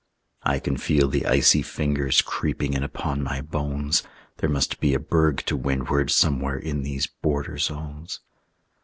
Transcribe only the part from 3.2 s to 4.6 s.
my bones; There